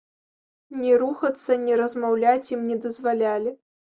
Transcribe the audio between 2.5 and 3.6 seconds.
ім не дазвалялі.